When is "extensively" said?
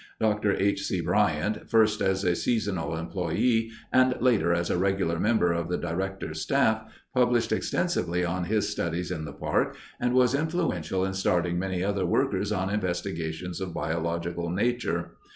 7.51-8.25